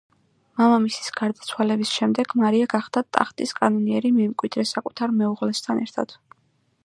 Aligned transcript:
მამამისის 0.59 1.11
გარდაცვალების 1.19 1.91
შემდეგ 1.97 2.33
მარია 2.43 2.69
გახდა 2.71 3.03
ტახტის 3.17 3.55
კანონიერი 3.59 4.13
მემკვიდრე 4.15 4.67
საკუთარ 4.73 5.13
მეუღლესთან 5.21 5.85
ერთად. 5.85 6.17